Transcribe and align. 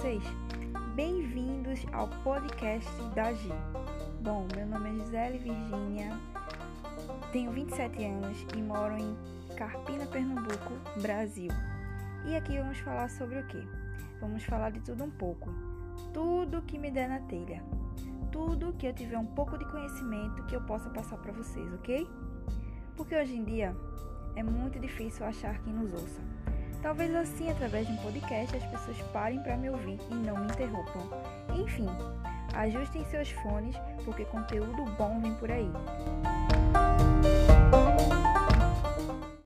vocês? 0.00 0.22
Bem-vindos 0.94 1.84
ao 1.92 2.08
podcast 2.22 2.88
da 3.14 3.32
Gi. 3.32 3.52
Bom, 4.22 4.46
meu 4.54 4.64
nome 4.64 4.90
é 4.90 4.92
Gisele 5.04 5.38
Virgínia, 5.38 6.18
tenho 7.32 7.50
27 7.50 8.04
anos 8.04 8.46
e 8.56 8.62
moro 8.62 8.96
em 8.96 9.16
Carpina, 9.56 10.06
Pernambuco, 10.06 10.72
Brasil. 11.02 11.50
E 12.24 12.36
aqui 12.36 12.56
vamos 12.58 12.78
falar 12.78 13.10
sobre 13.10 13.40
o 13.40 13.46
quê? 13.48 13.62
Vamos 14.20 14.44
falar 14.44 14.70
de 14.70 14.80
tudo 14.80 15.02
um 15.02 15.10
pouco. 15.10 15.50
Tudo 16.14 16.62
que 16.62 16.78
me 16.78 16.90
der 16.90 17.08
na 17.08 17.20
telha. 17.20 17.62
Tudo 18.30 18.72
que 18.74 18.86
eu 18.86 18.94
tiver 18.94 19.18
um 19.18 19.26
pouco 19.26 19.58
de 19.58 19.64
conhecimento 19.64 20.44
que 20.44 20.54
eu 20.54 20.62
possa 20.62 20.88
passar 20.90 21.18
para 21.18 21.32
vocês, 21.32 21.72
ok? 21.74 22.08
Porque 22.96 23.16
hoje 23.16 23.36
em 23.36 23.44
dia 23.44 23.76
é 24.36 24.42
muito 24.42 24.78
difícil 24.78 25.26
achar 25.26 25.60
quem 25.60 25.72
nos 25.72 25.92
ouça. 25.92 26.20
Talvez 26.82 27.14
assim, 27.14 27.50
através 27.50 27.86
de 27.86 27.92
um 27.92 27.96
podcast, 27.98 28.56
as 28.56 28.64
pessoas 28.64 28.96
parem 29.12 29.40
para 29.42 29.56
me 29.56 29.68
ouvir 29.68 29.98
e 30.10 30.14
não 30.14 30.36
me 30.38 30.46
interrompam. 30.46 31.08
Enfim, 31.54 31.86
ajustem 32.54 33.04
seus 33.04 33.30
fones, 33.30 33.76
porque 34.04 34.24
conteúdo 34.24 34.84
bom 34.96 35.20
vem 35.20 35.34
por 35.34 35.50
aí. 35.50 35.70